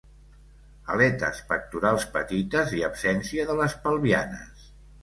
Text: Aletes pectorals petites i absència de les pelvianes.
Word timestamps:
Aletes 0.93 1.43
pectorals 1.51 2.09
petites 2.17 2.75
i 2.79 2.83
absència 2.91 3.49
de 3.53 3.61
les 3.63 3.79
pelvianes. 3.87 4.71